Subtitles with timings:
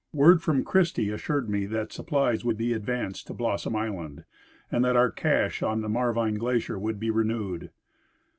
[0.13, 4.25] Word from Christie assured me that supplies would be advanced to Blossom island,
[4.71, 7.69] and that our cache on the Marvine glacier would be renewed.